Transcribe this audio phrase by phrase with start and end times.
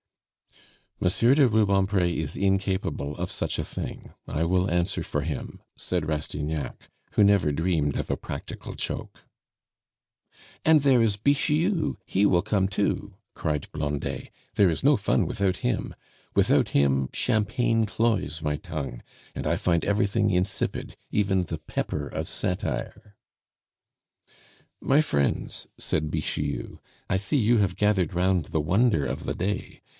[0.99, 6.07] "Monsieur de Rubempre is incapable of such a thing; I will answer for him," said
[6.07, 9.25] Rastignac, who never dreamed of a practical joke.
[10.65, 15.57] "And there is Bixiou, he will come too," cried Blondet; "there is no fun without
[15.57, 15.95] him.
[16.35, 19.01] Without him champagne cloys my tongue,
[19.35, 23.15] and I find everything insipid, even the pepper of satire."
[24.79, 26.79] "My friends," said Bixiou,
[27.09, 29.81] "I see you have gathered round the wonder of the day.